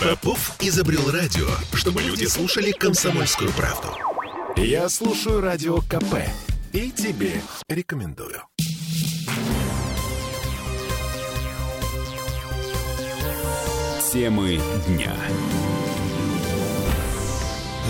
Попов 0.00 0.56
изобрел 0.60 1.10
радио, 1.10 1.46
чтобы 1.74 2.00
люди 2.00 2.24
слушали 2.24 2.70
комсомольскую 2.70 3.52
правду. 3.52 3.88
Я 4.56 4.88
слушаю 4.88 5.42
радио 5.42 5.82
КП 5.82 6.14
и 6.72 6.90
тебе 6.90 7.42
рекомендую. 7.68 8.40
Темы 14.10 14.58
дня. 14.88 15.14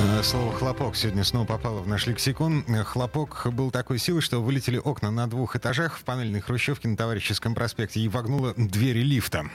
Э, 0.03 0.23
слово 0.23 0.53
«хлопок» 0.53 0.97
сегодня 0.97 1.25
снова 1.25 1.45
попало 1.45 1.81
в 1.81 1.89
наш 1.89 2.07
лексикон. 2.07 2.65
Э, 2.69 2.85
хлопок 2.85 3.47
был 3.53 3.71
такой 3.71 3.99
силы, 3.99 4.23
что 4.23 4.41
вылетели 4.43 4.79
окна 4.79 5.11
на 5.11 5.27
двух 5.29 5.57
этажах 5.57 5.99
в 5.99 6.05
панельной 6.05 6.41
хрущевке 6.41 6.89
на 6.89 6.97
Товарищеском 6.97 7.55
проспекте 7.55 8.01
и 8.01 8.09
вогнуло 8.09 8.55
двери 8.57 9.01
лифта. 9.01 9.51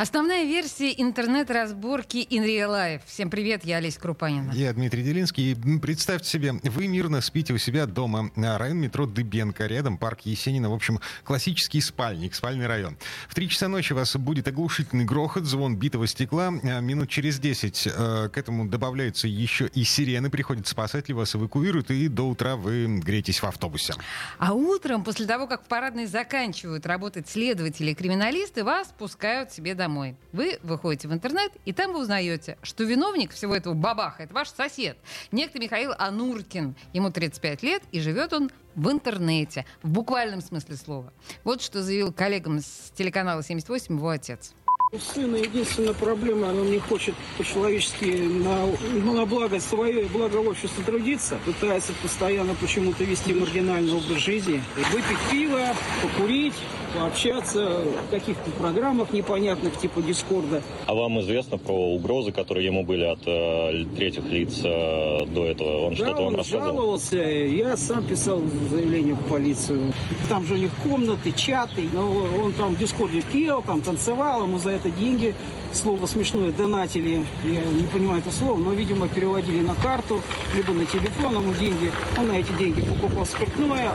Основная 0.00 0.44
версия 0.44 0.94
интернет-разборки 0.96 2.26
in 2.30 2.42
real 2.46 2.70
life. 2.70 3.02
Всем 3.04 3.28
привет, 3.28 3.66
я 3.66 3.76
Олеся 3.76 4.00
Крупанина. 4.00 4.50
Я 4.52 4.72
Дмитрий 4.72 5.02
Делинский. 5.02 5.54
Представьте 5.78 6.26
себе, 6.26 6.54
вы 6.62 6.88
мирно 6.88 7.20
спите 7.20 7.52
у 7.52 7.58
себя 7.58 7.84
дома. 7.84 8.30
Район 8.34 8.78
метро 8.78 9.04
Дыбенко, 9.04 9.66
рядом 9.66 9.98
парк 9.98 10.20
Есенина. 10.22 10.70
В 10.70 10.72
общем, 10.72 11.00
классический 11.22 11.82
спальник, 11.82 12.34
спальный 12.34 12.66
район. 12.66 12.96
В 13.28 13.34
три 13.34 13.46
часа 13.50 13.68
ночи 13.68 13.92
у 13.92 13.96
вас 13.96 14.16
будет 14.16 14.48
оглушительный 14.48 15.04
грохот, 15.04 15.44
звон 15.44 15.76
битого 15.76 16.06
стекла. 16.06 16.46
А 16.48 16.80
минут 16.80 17.10
через 17.10 17.38
десять 17.38 17.86
э, 17.86 18.30
к 18.32 18.38
этому 18.38 18.66
добавляются 18.70 19.28
еще 19.28 19.66
и 19.66 19.84
сирены. 19.84 20.30
Приходят 20.30 20.66
спасатели, 20.66 21.12
вас 21.12 21.34
эвакуируют, 21.34 21.90
и 21.90 22.08
до 22.08 22.26
утра 22.26 22.56
вы 22.56 22.86
греетесь 23.00 23.40
в 23.40 23.44
автобусе. 23.44 23.92
А 24.38 24.54
утром, 24.54 25.04
после 25.04 25.26
того, 25.26 25.46
как 25.46 25.62
в 25.62 25.66
парадной 25.66 26.06
заканчивают 26.06 26.86
работать 26.86 27.28
следователи 27.28 27.90
и 27.90 27.94
криминалисты, 27.94 28.64
вас 28.64 28.94
пускают 28.98 29.52
себе 29.52 29.74
домой 29.74 29.89
домой. 29.90 30.16
Вы 30.32 30.58
выходите 30.62 31.08
в 31.08 31.12
интернет, 31.12 31.52
и 31.64 31.72
там 31.72 31.92
вы 31.92 32.00
узнаете, 32.00 32.56
что 32.62 32.84
виновник 32.84 33.32
всего 33.32 33.56
этого 33.56 33.74
бабаха— 33.74 34.22
это 34.24 34.32
ваш 34.32 34.48
сосед. 34.48 34.96
Некто 35.32 35.58
Михаил 35.58 35.92
Ануркин. 35.98 36.76
Ему 36.92 37.10
35 37.10 37.62
лет, 37.64 37.82
и 37.90 38.00
живет 38.00 38.32
он 38.32 38.50
в 38.76 38.88
интернете, 38.88 39.66
в 39.82 39.90
буквальном 39.90 40.40
смысле 40.40 40.76
слова. 40.76 41.12
Вот 41.42 41.60
что 41.60 41.82
заявил 41.82 42.12
коллегам 42.12 42.60
с 42.60 42.92
телеканала 42.94 43.42
78 43.42 43.96
его 43.96 44.08
отец. 44.08 44.54
У 44.92 44.98
сына 44.98 45.36
единственная 45.36 45.92
проблема, 45.92 46.46
он 46.46 46.68
не 46.68 46.80
хочет 46.80 47.14
по-человечески 47.38 48.06
на, 48.06 48.66
ну, 48.92 49.14
на 49.14 49.24
благо 49.24 49.60
свое 49.60 50.02
и 50.02 50.06
благо 50.06 50.38
общества 50.38 50.82
трудиться. 50.82 51.38
Пытается 51.46 51.92
постоянно 52.02 52.56
почему-то 52.56 53.04
вести 53.04 53.32
маргинальный 53.32 53.92
образ 53.92 54.18
жизни. 54.18 54.60
Выпить 54.92 55.18
пиво, 55.30 55.60
покурить, 56.02 56.54
пообщаться 56.96 57.84
в 58.06 58.10
каких-то 58.10 58.50
программах 58.50 59.12
непонятных 59.12 59.78
типа 59.78 60.02
Дискорда. 60.02 60.60
А 60.86 60.94
вам 60.94 61.20
известно 61.20 61.56
про 61.56 61.72
угрозы, 61.72 62.32
которые 62.32 62.66
ему 62.66 62.82
были 62.82 63.04
от 63.04 63.20
э, 63.26 63.84
третьих 63.96 64.24
лиц 64.24 64.60
э, 64.64 65.24
до 65.26 65.44
этого? 65.44 65.86
Он 65.86 65.90
да, 65.90 65.96
что-то 65.96 66.22
он 66.22 66.24
вам 66.24 66.36
рассказывал? 66.36 66.74
жаловался. 66.74 67.16
Я 67.16 67.76
сам 67.76 68.04
писал 68.04 68.42
заявление 68.70 69.14
в 69.14 69.22
полицию. 69.28 69.92
Там 70.28 70.44
же 70.46 70.54
у 70.54 70.56
них 70.56 70.70
комнаты, 70.82 71.32
чаты. 71.32 71.88
Но 71.92 72.26
он 72.42 72.52
там 72.54 72.74
в 72.74 72.78
Дискорде 72.78 73.22
пел, 73.32 73.62
там 73.62 73.82
танцевал, 73.82 74.42
ему 74.42 74.58
за 74.58 74.70
это 74.70 74.79
деньги, 74.88 75.34
слово 75.72 76.06
смешное, 76.06 76.52
донатили. 76.52 77.26
Я 77.44 77.64
не 77.64 77.84
понимаю 77.84 78.20
это 78.20 78.30
слово, 78.30 78.58
но, 78.58 78.72
видимо, 78.72 79.08
переводили 79.08 79.60
на 79.60 79.74
карту, 79.74 80.22
либо 80.54 80.72
на 80.72 80.86
телефон 80.86 81.34
ему 81.34 81.52
деньги. 81.54 81.92
Он 82.16 82.28
на 82.28 82.32
эти 82.32 82.52
деньги 82.52 82.80
покупал 82.80 83.26
спиртное, 83.26 83.92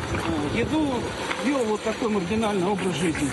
э, 0.53 0.59
еду, 0.59 0.93
вел 1.45 1.63
вот 1.65 1.81
такой 1.81 2.09
маргинальный 2.09 2.67
образ 2.67 2.95
жизни. 2.95 3.31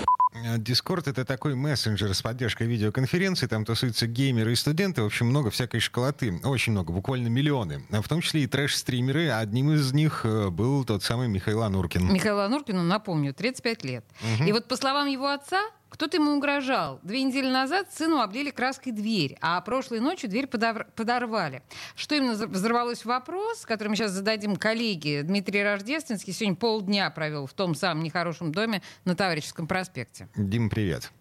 Дискорд— 0.59 1.07
это 1.09 1.25
такой 1.25 1.55
мессенджер 1.55 2.15
с 2.15 2.23
поддержкой 2.23 2.67
видеоконференций. 2.67 3.49
Там 3.49 3.65
тусуются 3.65 4.07
геймеры 4.07 4.53
и 4.53 4.57
студенты. 4.57 5.03
В 5.03 5.07
общем, 5.07 5.27
много 5.27 5.51
всякой 5.51 5.81
школоты. 5.81 6.41
Очень 6.43 6.73
много, 6.73 6.93
буквально 6.93 7.29
миллионы. 7.29 7.85
В 7.91 8.09
том 8.09 8.21
числе 8.21 8.45
и 8.45 8.47
трэш-стримеры. 8.47 9.31
Одним 9.31 9.73
из 9.73 9.93
них 9.93 10.23
э, 10.25 10.49
был 10.49 10.85
тот 10.85 11.03
самый 11.03 11.29
Михаил 11.29 11.63
Ануркин. 11.63 12.13
Михаил 12.13 12.41
Ануркину, 12.41 12.83
напомню, 12.83 13.35
35 13.35 13.85
лет. 13.85 14.05
Угу. 14.21 14.49
И 14.49 14.53
вот 14.53 14.69
по 14.69 14.77
словам 14.77 15.07
его 15.07 15.29
отца, 15.29 15.61
кто-то 15.93 16.17
ему 16.17 16.33
угрожал. 16.33 17.01
Две 17.03 17.23
недели 17.23 17.51
назад 17.51 17.93
сыну 17.93 18.21
облили 18.21 18.49
краской 18.49 18.93
дверь, 18.93 19.37
а 19.43 19.61
прошлой 19.61 20.01
ночью 20.01 20.31
дверь 20.31 20.47
подорвали. 20.47 21.63
Что 21.95 22.15
именно 22.15 22.33
взорвалось 22.33 23.05
вопрос, 23.05 23.67
который 23.67 23.89
мы 23.89 23.97
сейчас 23.97 24.13
зададим 24.13 24.57
коллеге. 24.57 25.23
Дмитрий 25.23 25.63
Рождественский 25.63 26.33
сегодня 26.33 26.57
полдня 26.57 27.11
провел 27.11 27.47
в 27.47 27.53
том 27.53 27.75
самом 27.75 28.03
нехорошем 28.05 28.53
доме 28.53 28.81
на 29.05 29.15
Таврическом 29.15 29.67
проспекте. 29.67 30.29
Дим, 30.35 30.71
привет. 30.71 31.13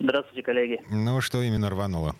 Здравствуйте, 0.00 0.42
коллеги. 0.42 0.82
Ну, 0.90 1.20
что 1.20 1.40
именно 1.40 1.70
рвануло? 1.70 2.16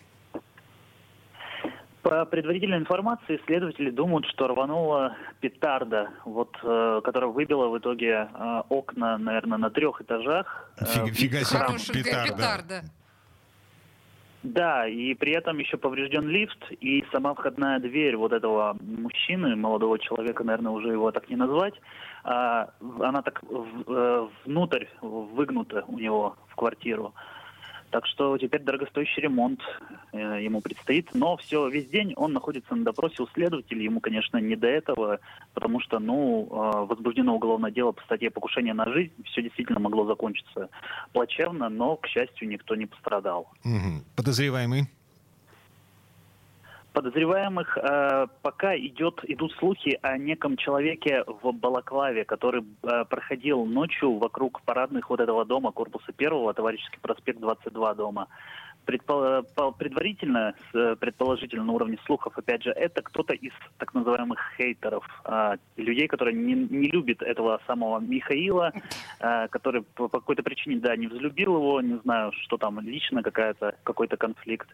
По 2.03 2.25
предварительной 2.25 2.79
информации, 2.79 3.39
следователи 3.45 3.89
думают, 3.89 4.25
что 4.27 4.47
рванула 4.47 5.15
петарда, 5.39 6.09
вот, 6.25 6.55
э, 6.61 7.01
которая 7.01 7.29
выбила 7.31 7.69
в 7.69 7.77
итоге 7.77 8.27
э, 8.31 8.63
окна, 8.67 9.17
наверное, 9.17 9.57
на 9.57 9.69
трех 9.69 10.01
этажах. 10.01 10.69
Э, 10.77 11.07
Фига 11.07 11.43
себе, 11.45 12.03
петарда. 12.03 12.35
петарда. 12.35 12.81
Да, 14.43 14.85
и 14.85 15.13
при 15.13 15.31
этом 15.31 15.57
еще 15.57 15.77
поврежден 15.77 16.27
лифт 16.27 16.59
и 16.81 17.05
сама 17.13 17.33
входная 17.33 17.79
дверь 17.79 18.17
вот 18.17 18.33
этого 18.33 18.75
мужчины, 18.81 19.55
молодого 19.55 19.97
человека, 19.97 20.43
наверное, 20.43 20.73
уже 20.73 20.89
его 20.89 21.11
так 21.11 21.29
не 21.29 21.37
назвать, 21.37 21.75
а, 22.25 22.69
она 22.99 23.21
так 23.21 23.41
э, 23.49 24.27
внутрь 24.43 24.85
выгнута 25.01 25.85
у 25.87 25.97
него 25.97 26.35
в 26.49 26.55
квартиру. 26.55 27.13
Так 27.93 28.07
что 28.07 28.39
теперь 28.39 28.63
дорогостоящий 28.63 29.21
ремонт 29.21 29.59
э, 30.13 30.17
ему 30.41 30.61
предстоит. 30.61 31.11
Но 31.13 31.37
все, 31.37 31.69
весь 31.69 31.87
день 31.89 32.13
он 32.15 32.33
находится 32.33 32.73
на 32.73 32.83
допросе 32.83 33.21
у 33.21 33.27
следователей. 33.27 33.83
Ему, 33.83 33.99
конечно, 33.99 34.37
не 34.37 34.55
до 34.55 34.65
этого, 34.65 35.19
потому 35.53 35.79
что, 35.79 35.99
ну, 35.99 36.47
э, 36.49 36.85
возбуждено 36.87 37.35
уголовное 37.35 37.69
дело 37.69 37.91
по 37.91 38.01
статье 38.01 38.31
покушения 38.31 38.73
на 38.73 38.91
жизнь. 38.91 39.13
Все 39.25 39.43
действительно 39.43 39.79
могло 39.79 40.07
закончиться 40.07 40.69
плачевно, 41.11 41.69
но, 41.69 41.95
к 41.97 42.07
счастью, 42.07 42.47
никто 42.47 42.73
не 42.73 42.87
пострадал. 42.87 43.51
Угу. 43.63 44.03
Подозреваемый? 44.15 44.87
Подозреваемых 46.93 47.77
э, 47.77 48.27
пока 48.41 48.77
идет, 48.77 49.19
идут 49.23 49.51
слухи 49.53 49.99
о 50.01 50.17
неком 50.17 50.57
человеке 50.57 51.23
в 51.41 51.51
Балаклаве, 51.51 52.23
который 52.23 52.63
э, 52.83 53.05
проходил 53.05 53.65
ночью 53.65 54.17
вокруг 54.17 54.61
парадных 54.61 55.09
вот 55.09 55.19
этого 55.19 55.43
дома, 55.43 55.71
корпуса 55.71 56.11
первого, 56.13 56.53
товарищеский 56.53 56.99
проспект 57.01 57.39
22 57.39 57.93
дома 57.95 58.27
предварительно, 58.85 60.53
э, 60.73 60.95
предположительно 60.99 61.63
на 61.63 61.73
уровне 61.73 61.97
слухов, 62.05 62.37
опять 62.37 62.63
же, 62.63 62.71
это 62.71 63.01
кто-то 63.01 63.33
из 63.33 63.51
так 63.77 63.93
называемых 63.93 64.39
хейтеров, 64.57 65.05
а, 65.25 65.55
людей, 65.77 66.07
которые 66.07 66.35
не, 66.35 66.53
не 66.53 66.87
любят 66.89 67.21
этого 67.21 67.59
самого 67.67 67.99
Михаила, 67.99 68.71
а, 69.19 69.47
который 69.47 69.83
по 69.83 70.07
какой-то 70.07 70.43
причине, 70.43 70.77
да, 70.77 70.95
не 70.95 71.07
взлюбил 71.07 71.55
его, 71.55 71.81
не 71.81 71.97
знаю, 72.03 72.31
что 72.43 72.57
там 72.57 72.79
лично 72.79 73.23
какая-то, 73.23 73.75
какой-то 73.83 74.17
конфликт, 74.17 74.67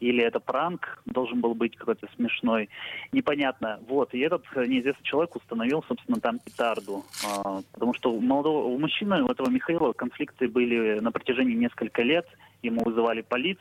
или 0.00 0.22
это 0.22 0.40
пранк 0.40 1.02
должен 1.06 1.40
был 1.40 1.54
быть 1.54 1.76
какой-то 1.76 2.08
смешной, 2.16 2.68
непонятно. 3.12 3.78
Вот, 3.88 4.14
и 4.14 4.20
этот 4.20 4.44
неизвестный 4.56 5.04
человек 5.04 5.36
установил, 5.36 5.84
собственно, 5.88 6.20
там 6.20 6.38
петарду, 6.38 7.04
а, 7.26 7.62
потому 7.72 7.94
что 7.94 8.12
у 8.12 8.20
молодого, 8.20 8.64
у 8.66 8.78
мужчины, 8.78 9.22
у 9.22 9.28
этого 9.28 9.50
Михаила 9.50 9.92
конфликты 9.92 10.48
были 10.48 11.00
на 11.00 11.12
протяжении 11.12 11.54
нескольких 11.54 12.04
лет, 12.04 12.26
ему 12.62 12.82
вызывали 12.84 13.22
полицию, 13.22 13.51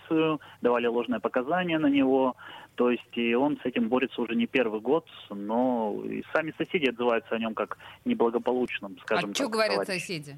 давали 0.61 0.87
ложные 0.87 1.19
показания 1.19 1.79
на 1.79 1.87
него. 1.87 2.35
То 2.75 2.89
есть 2.89 3.17
и 3.17 3.35
он 3.35 3.57
с 3.61 3.65
этим 3.65 3.89
борется 3.89 4.21
уже 4.21 4.35
не 4.35 4.47
первый 4.47 4.79
год, 4.79 5.05
но 5.29 6.01
и 6.05 6.23
сами 6.33 6.53
соседи 6.57 6.89
отзываются 6.89 7.35
о 7.35 7.39
нем 7.39 7.53
как 7.53 7.77
неблагополучном, 8.05 8.97
скажем 9.01 9.31
а 9.31 9.33
так. 9.33 9.41
А 9.41 9.43
что 9.43 9.49
говорят 9.49 9.85
соседи? 9.85 10.37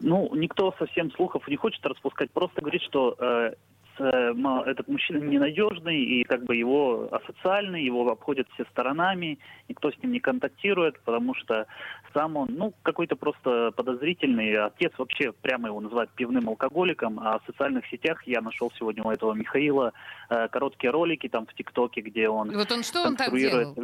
Ну, 0.00 0.32
никто 0.34 0.74
совсем 0.78 1.10
слухов 1.12 1.48
не 1.48 1.56
хочет 1.56 1.84
распускать, 1.84 2.30
просто 2.30 2.60
говорит, 2.60 2.82
что 2.82 3.16
Э, 3.18 3.54
этот 4.00 4.88
мужчина 4.88 5.18
ненадежный, 5.18 6.00
и 6.00 6.24
как 6.24 6.44
бы 6.44 6.56
его 6.56 7.08
асоциальный, 7.10 7.84
его 7.84 8.08
обходят 8.10 8.46
все 8.54 8.64
сторонами, 8.70 9.38
никто 9.68 9.90
с 9.90 10.02
ним 10.02 10.12
не 10.12 10.20
контактирует, 10.20 11.00
потому 11.00 11.34
что 11.34 11.66
сам 12.14 12.36
он, 12.36 12.48
ну, 12.50 12.74
какой-то 12.82 13.16
просто 13.16 13.70
подозрительный. 13.72 14.56
Отец 14.56 14.92
вообще 14.98 15.32
прямо 15.32 15.68
его 15.68 15.80
называют 15.80 16.10
пивным 16.12 16.48
алкоголиком, 16.48 17.20
а 17.20 17.38
в 17.38 17.46
социальных 17.46 17.86
сетях 17.86 18.26
я 18.26 18.40
нашел 18.40 18.72
сегодня 18.78 19.02
у 19.04 19.10
этого 19.10 19.34
Михаила 19.34 19.92
э, 20.30 20.48
короткие 20.48 20.90
ролики 20.90 21.28
там 21.28 21.46
в 21.46 21.54
ТикТоке, 21.54 22.00
где 22.00 22.28
он... 22.28 22.50
И 22.50 22.56
вот 22.56 22.70
он 22.72 22.82
что 22.82 23.02
он 23.02 23.16
там 23.16 23.36
делал? 23.36 23.74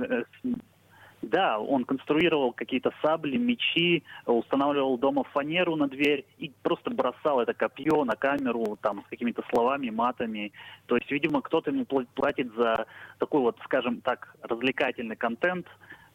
Э, 1.25 1.29
да, 1.31 1.59
он 1.59 1.85
конструировал 1.85 2.53
какие-то 2.53 2.93
сабли, 3.03 3.37
мечи, 3.37 4.03
устанавливал 4.27 4.99
дома 4.99 5.25
фанеру 5.25 5.77
на 5.77 5.89
дверь 5.89 6.25
и 6.39 6.53
просто 6.63 6.91
бросал 6.91 7.41
это 7.41 7.55
копье 7.55 8.05
на 8.05 8.17
камеру 8.17 8.79
там 8.81 9.03
с 9.07 9.11
какими-то 9.11 9.43
словами, 9.51 9.91
матами. 9.91 10.53
То 10.87 10.97
есть, 10.97 11.11
видимо, 11.11 11.43
кто-то 11.43 11.71
ему 11.71 11.85
платит 11.85 12.53
за 12.55 12.87
такой 13.19 13.41
вот, 13.41 13.57
скажем 13.65 14.01
так, 14.01 14.35
развлекательный 14.43 15.17
контент. 15.17 15.67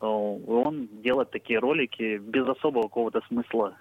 Э, 0.02 0.06
он 0.06 0.88
делает 1.04 1.32
такие 1.32 1.60
ролики 1.60 2.18
без 2.18 2.48
особого 2.48 2.84
какого-то 2.84 3.22
смысла. 3.28 3.76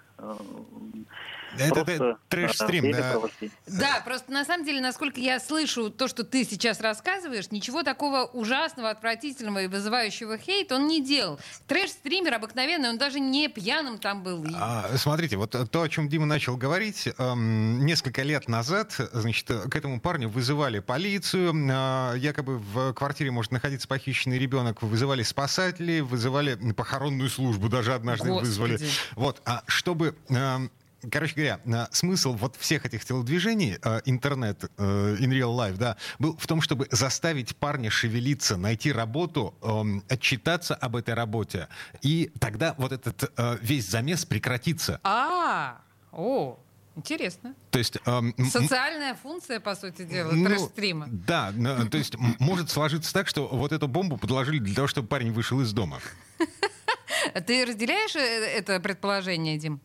Э, 1.56 1.68
Это, 1.68 1.80
это 1.80 2.18
трэш-стрим, 2.28 2.86
э, 2.86 2.92
да. 2.92 3.20
Да, 3.66 4.02
просто 4.04 4.32
на 4.32 4.44
самом 4.44 4.64
деле, 4.64 4.80
насколько 4.80 5.20
я 5.20 5.40
слышу 5.40 5.90
то, 5.90 6.08
что 6.08 6.24
ты 6.24 6.44
сейчас 6.44 6.80
рассказываешь, 6.80 7.50
ничего 7.50 7.82
такого 7.82 8.24
ужасного, 8.24 8.90
отвратительного 8.90 9.62
и 9.62 9.66
вызывающего 9.66 10.38
хейт 10.38 10.72
он 10.72 10.86
не 10.86 11.02
делал. 11.02 11.38
Трэш-стример 11.66 12.34
обыкновенный, 12.34 12.90
он 12.90 12.98
даже 12.98 13.20
не 13.20 13.48
пьяным 13.48 13.98
там 13.98 14.22
был. 14.22 14.44
А, 14.56 14.96
смотрите, 14.96 15.36
вот 15.36 15.56
то, 15.70 15.82
о 15.82 15.88
чем 15.88 16.08
Дима 16.08 16.26
начал 16.26 16.56
говорить, 16.56 17.08
эм, 17.18 17.84
несколько 17.84 18.22
лет 18.22 18.48
назад, 18.48 18.94
значит, 19.12 19.46
к 19.46 19.74
этому 19.76 20.00
парню 20.00 20.28
вызывали 20.28 20.80
полицию, 20.80 21.52
а, 21.70 22.14
якобы 22.14 22.58
в 22.58 22.92
квартире 22.94 23.30
может 23.30 23.52
находиться 23.52 23.88
похищенный 23.88 24.38
ребенок, 24.38 24.82
вызывали 24.82 25.22
спасателей, 25.22 26.00
вызывали 26.00 26.54
похоронную 26.72 27.30
службу, 27.30 27.68
даже 27.68 27.94
однажды 27.94 28.28
Господи. 28.28 28.46
вызвали. 28.46 28.80
Вот, 29.14 29.40
а 29.44 29.62
чтобы... 29.66 30.14
эм, 30.28 30.70
Короче 31.10 31.34
говоря, 31.34 31.60
э, 31.64 31.86
смысл 31.92 32.32
вот 32.32 32.56
всех 32.56 32.84
этих 32.84 33.04
телодвижений, 33.04 33.78
э, 33.80 34.00
интернет, 34.04 34.64
э, 34.78 35.16
in 35.20 35.30
real 35.30 35.56
life, 35.56 35.76
да, 35.76 35.96
был 36.18 36.36
в 36.36 36.46
том, 36.46 36.60
чтобы 36.60 36.88
заставить 36.90 37.56
парня 37.56 37.88
шевелиться, 37.88 38.56
найти 38.56 38.90
работу, 38.90 39.54
эм, 39.62 40.02
отчитаться 40.08 40.74
об 40.74 40.96
этой 40.96 41.14
работе. 41.14 41.68
И 42.02 42.32
тогда 42.40 42.74
вот 42.78 42.92
этот 42.92 43.32
весь 43.62 43.88
замес 43.88 44.24
прекратится. 44.24 45.00
А, 45.04 45.80
о, 46.12 46.58
интересно. 46.96 47.54
То 47.70 47.78
есть... 47.78 47.98
эм, 48.04 48.34
Социальная 48.50 49.14
функция, 49.14 49.60
по 49.60 49.74
сути 49.76 50.02
дела, 50.02 50.32
ну, 50.32 50.46
трэш-стрима. 50.46 51.06
Да, 51.10 51.52
то 51.90 51.98
есть 51.98 52.16
может 52.40 52.70
сложиться 52.70 53.12
так, 53.12 53.28
что 53.28 53.46
вот 53.46 53.72
эту 53.72 53.86
бомбу 53.86 54.16
подложили 54.16 54.58
для 54.58 54.74
того, 54.74 54.88
чтобы 54.88 55.06
парень 55.06 55.32
вышел 55.32 55.60
из 55.60 55.72
дома. 55.72 56.00
Ты 57.46 57.64
разделяешь 57.64 58.16
это 58.16 58.80
предположение, 58.80 59.58
Дим? 59.58 59.80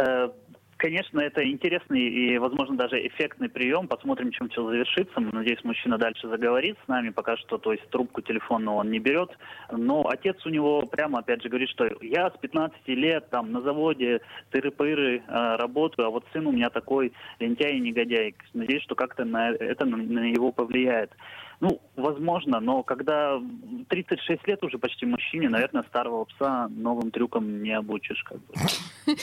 Э, 0.00 0.30
Конечно, 0.80 1.20
это 1.20 1.46
интересный 1.46 2.00
и, 2.00 2.38
возможно, 2.38 2.74
даже 2.74 3.06
эффектный 3.06 3.50
прием. 3.50 3.86
Посмотрим, 3.86 4.30
чем 4.30 4.48
все 4.48 4.66
завершится. 4.66 5.20
Надеюсь, 5.20 5.62
мужчина 5.62 5.98
дальше 5.98 6.26
заговорит 6.26 6.78
с 6.82 6.88
нами. 6.88 7.10
Пока 7.10 7.36
что, 7.36 7.58
то 7.58 7.72
есть, 7.72 7.86
трубку 7.90 8.22
телефонную 8.22 8.78
он 8.78 8.90
не 8.90 8.98
берет. 8.98 9.28
Но 9.70 10.08
отец 10.08 10.38
у 10.46 10.48
него 10.48 10.80
прямо, 10.86 11.18
опять 11.18 11.42
же, 11.42 11.50
говорит, 11.50 11.68
что 11.68 11.86
я 12.00 12.30
с 12.30 12.38
15 12.40 12.88
лет 12.88 13.28
там 13.28 13.52
на 13.52 13.60
заводе 13.60 14.22
тыры-пыры 14.52 15.18
э, 15.18 15.56
работаю, 15.56 16.06
а 16.08 16.10
вот 16.10 16.24
сын 16.32 16.46
у 16.46 16.52
меня 16.52 16.70
такой 16.70 17.12
лентяй 17.40 17.74
и 17.74 17.80
негодяй. 17.80 18.34
Надеюсь, 18.54 18.82
что 18.84 18.94
как-то 18.94 19.26
на 19.26 19.50
это 19.50 19.84
на, 19.84 19.96
него 19.96 20.50
повлияет. 20.50 21.10
Ну, 21.60 21.80
возможно, 21.94 22.58
но 22.58 22.82
когда 22.82 23.38
36 23.88 24.46
лет 24.46 24.64
уже 24.64 24.78
почти 24.78 25.04
мужчине, 25.04 25.50
наверное, 25.50 25.82
старого 25.82 26.24
пса 26.24 26.68
новым 26.68 27.10
трюкам 27.10 27.62
не 27.62 27.72
обучишь. 27.72 28.22
Как 28.24 28.38
бы. 28.38 28.54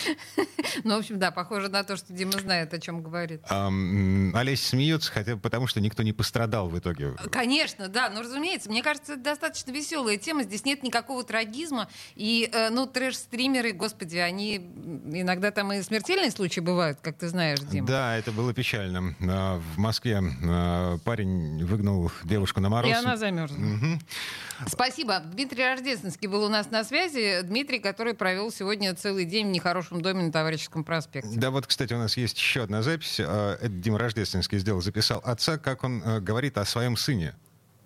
Ну, 0.84 0.96
в 0.96 1.00
общем, 1.00 1.18
да, 1.18 1.32
похоже 1.32 1.70
на 1.70 1.84
то, 1.84 1.96
что 1.98 2.14
Дима 2.14 2.34
знает, 2.34 2.74
о 2.74 2.80
чем 2.80 3.02
говорит. 3.02 3.42
Ам, 3.50 4.36
Олеся 4.36 4.70
смеется, 4.70 5.12
хотя 5.12 5.36
бы 5.36 5.42
потому, 5.42 5.68
что 5.68 5.82
никто 5.82 6.04
не 6.04 6.14
пострадал 6.14 6.70
в 6.70 6.78
итоге. 6.78 7.14
Конечно, 7.32 7.88
да, 7.88 8.10
ну 8.10 8.22
разумеется, 8.22 8.70
мне 8.70 8.84
кажется, 8.84 9.14
это 9.14 9.24
достаточно 9.24 9.72
веселая 9.72 10.18
тема, 10.18 10.44
здесь 10.44 10.66
нет 10.66 10.84
никакого 10.84 11.24
трагизма, 11.24 11.88
и, 12.16 12.50
э, 12.52 12.70
ну, 12.70 12.86
трэш-стримеры, 12.86 13.72
господи, 13.72 14.18
они 14.18 14.58
иногда 14.58 15.52
там 15.52 15.72
и 15.74 15.82
смертельные 15.82 16.32
случаи 16.32 16.60
бывают, 16.60 17.00
как 17.02 17.18
ты 17.18 17.28
знаешь, 17.28 17.60
Дим. 17.60 17.86
Да, 17.86 18.16
это 18.18 18.32
было 18.32 18.54
печально. 18.54 19.16
А, 19.22 19.60
В 19.60 19.78
Москве 19.78 20.22
а, 20.46 20.98
парень 21.00 21.64
выгнал 21.66 22.12
девушку 22.28 22.60
на 22.60 22.70
мороз. 22.70 22.90
И 22.90 22.94
она 22.94 23.18
замерзла. 23.18 23.58
Мгм. 23.58 24.02
Спасибо. 24.68 25.20
Дмитрий 25.20 25.64
Рождественский 25.64 26.28
был 26.28 26.44
у 26.44 26.50
нас 26.50 26.70
на 26.72 26.84
связи. 26.84 27.42
Дмитрий, 27.44 27.80
который 27.80 28.14
провел 28.14 28.52
сегодня 28.52 28.94
целый 28.96 29.26
день 29.26 29.48
в 29.48 29.52
нехорошем 29.52 30.02
доме 30.02 30.24
на 30.24 30.32
Товарищеском 30.32 30.84
проспекте. 30.84 31.32
Да, 31.36 31.52
вот, 31.52 31.68
кстати, 31.68 31.94
у 31.94 31.98
нас 31.98 32.18
есть 32.18 32.38
еще 32.38 32.64
одна 32.64 32.82
запись. 32.82 33.18
А, 33.20 33.56
Это 33.56 33.70
Дима 33.70 34.00
Рождественский 34.00 34.58
сделал, 34.60 34.82
записал 34.82 35.22
отца, 35.24 35.58
как 35.58 35.84
он 35.84 36.02
а, 36.06 36.20
говорит 36.20 36.58
о 36.58 36.66
своем 36.66 36.98
сыне. 36.98 37.36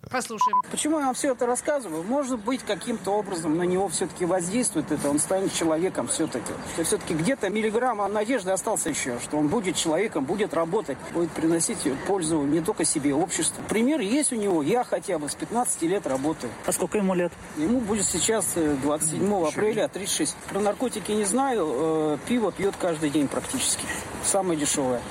Послушаем. 0.10 0.62
Почему 0.72 1.00
я 1.00 1.06
вам 1.06 1.14
все 1.14 1.32
это 1.34 1.46
рассказываю? 1.46 2.04
Может 2.04 2.40
быть, 2.40 2.64
каким-то 2.64 3.12
образом 3.12 3.58
на 3.58 3.64
него 3.64 3.88
все-таки 3.88 4.26
воздействует 4.26 4.92
это, 4.92 5.10
он 5.10 5.20
станет 5.20 5.54
человеком 5.54 6.08
все-таки. 6.08 6.52
Все-таки 6.84 7.14
где-то 7.14 7.50
миллиграмм 7.50 8.12
надежды 8.12 8.52
остался 8.52 8.90
еще, 8.90 9.20
что 9.20 9.38
он 9.38 9.48
будет 9.48 9.76
человеком, 9.76 10.26
будет 10.26 10.54
работать, 10.54 10.98
будет 11.14 11.32
приносить 11.32 11.78
пользу 12.08 12.42
не 12.42 12.62
только 12.62 12.84
себе, 12.84 13.14
обществу. 13.14 13.64
Пример 13.70 14.00
есть 14.00 14.34
у 14.34 14.36
него, 14.36 14.64
я 14.64 14.84
хотя 14.84 15.20
бы 15.20 15.30
с 15.30 15.36
15 15.36 15.82
лет 15.84 16.08
работаю. 16.08 16.52
А 16.66 16.72
сколько 16.72 16.98
ему 16.98 17.14
лет? 17.14 17.32
Ему 17.58 17.80
будет 17.80 18.06
сейчас 18.06 18.54
э, 18.56 18.76
27 18.82 19.48
апреля 19.48 19.88
36. 19.88 20.36
Про 20.50 20.60
наркотики 20.60 21.12
не 21.12 21.26
знаю, 21.26 21.68
э, 21.70 22.18
пиво 22.28 22.52
пьет 22.52 22.76
каждый 22.78 23.10
день 23.12 23.28
практически. 23.28 23.86
Самое 24.24 24.60
дешевое. 24.60 25.02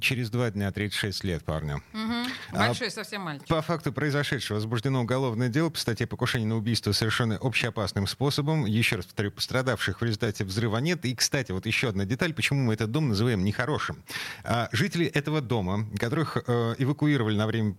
Через 0.00 0.30
два 0.30 0.48
дня 0.50 0.70
36 0.70 1.24
лет 1.24 1.44
парню. 1.44 1.82
Мгм. 1.92 2.21
А 2.52 2.68
Большой 2.68 2.90
совсем 2.90 3.22
мальчик. 3.22 3.46
По 3.48 3.62
факту 3.62 3.92
произошедшего 3.92 4.56
возбуждено 4.56 5.00
уголовное 5.00 5.48
дело 5.48 5.70
по 5.70 5.78
статье 5.78 6.06
покушения 6.06 6.46
на 6.46 6.56
убийство, 6.56 6.92
совершенное 6.92 7.38
общеопасным 7.38 8.06
способом. 8.06 8.66
Еще 8.66 8.96
раз 8.96 9.06
повторю, 9.06 9.30
пострадавших 9.30 10.00
в 10.00 10.04
результате 10.04 10.44
взрыва 10.44 10.78
нет. 10.78 11.04
И, 11.04 11.14
кстати, 11.14 11.52
вот 11.52 11.64
еще 11.64 11.88
одна 11.88 12.04
деталь, 12.04 12.34
почему 12.34 12.62
мы 12.62 12.74
этот 12.74 12.90
дом 12.90 13.08
называем 13.08 13.42
нехорошим. 13.42 14.02
А, 14.44 14.68
жители 14.72 15.06
этого 15.06 15.40
дома, 15.40 15.86
которых 15.98 16.36
э, 16.36 16.74
эвакуировали 16.78 17.36
на 17.36 17.46
время 17.46 17.74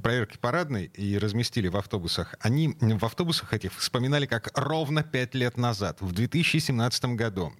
проверки 0.00 0.36
парадной 0.38 0.86
и 0.94 1.18
разместили 1.18 1.68
в 1.68 1.76
автобусах, 1.76 2.36
они 2.40 2.76
в 2.80 3.04
автобусах 3.04 3.52
этих 3.52 3.74
вспоминали 3.74 4.26
как 4.26 4.50
ровно 4.54 5.02
пять 5.02 5.34
лет 5.34 5.56
назад, 5.56 5.98
в 6.00 6.12
2017 6.12 7.04
году. 7.16 7.52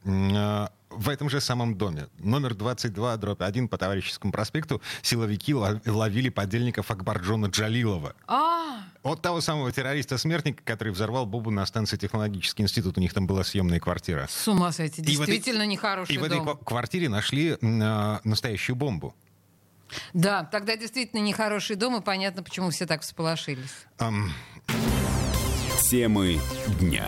В 0.94 1.08
этом 1.08 1.28
же 1.30 1.40
самом 1.40 1.76
доме, 1.76 2.08
номер 2.18 2.54
22, 2.54 3.16
дробь 3.16 3.40
1 3.42 3.68
по 3.68 3.78
Товарищескому 3.78 4.32
проспекту, 4.32 4.80
силовики 5.02 5.54
лов- 5.54 5.80
ловили 5.86 6.28
подельников 6.28 6.90
Акбарджона 6.90 7.46
Джалилова. 7.46 8.14
А, 8.26 8.82
Вот 9.02 9.22
того 9.22 9.40
самого 9.40 9.72
террориста-смертника, 9.72 10.62
который 10.64 10.92
взорвал 10.92 11.26
бомбу 11.26 11.50
на 11.50 11.64
станции 11.66 11.96
Технологический 11.96 12.62
институт. 12.62 12.98
У 12.98 13.00
них 13.00 13.12
там 13.14 13.26
была 13.26 13.42
съемная 13.44 13.80
квартира. 13.80 14.26
с 14.28 14.46
ума 14.48 14.70
сойти. 14.72 15.02
Действительно 15.02 15.66
нехороший 15.66 16.14
И 16.14 16.18
в 16.18 16.24
этой 16.24 16.38
дом. 16.38 16.56
квартире 16.58 17.08
нашли 17.08 17.56
а, 17.62 18.20
настоящую 18.24 18.76
бомбу. 18.76 19.14
Да, 20.14 20.44
тогда 20.44 20.76
действительно 20.76 21.20
нехороший 21.20 21.76
дом, 21.76 21.96
и 21.96 22.00
понятно, 22.00 22.42
почему 22.42 22.70
все 22.70 22.86
так 22.86 23.02
всполошились. 23.02 23.86
Темы 25.90 26.40
дня. 26.80 27.06